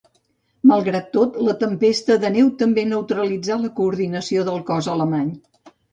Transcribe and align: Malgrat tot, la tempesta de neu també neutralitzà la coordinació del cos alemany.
Malgrat 0.69 1.09
tot, 1.17 1.35
la 1.49 1.53
tempesta 1.65 2.17
de 2.23 2.31
neu 2.37 2.49
també 2.63 2.85
neutralitzà 2.95 3.59
la 3.67 3.71
coordinació 3.81 4.47
del 4.49 4.61
cos 4.71 4.89
alemany. 4.95 5.29